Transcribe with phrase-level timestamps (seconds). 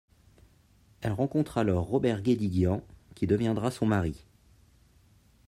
[1.01, 2.81] Elle rencontre alors Robert Guédiguian
[3.13, 4.25] qui deviendra son mari.